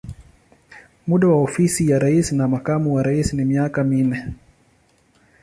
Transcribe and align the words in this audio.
Muda 1.07 1.27
wa 1.27 1.41
ofisi 1.41 1.89
ya 1.89 1.99
rais 1.99 2.31
na 2.31 2.47
makamu 2.47 2.95
wa 2.95 3.03
rais 3.03 3.33
ni 3.33 3.45
miaka 3.45 3.83
minne. 3.83 4.33